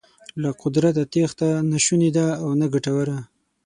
[0.41, 3.17] له قدرته تېښته نه شونې ده او نه ګټوره.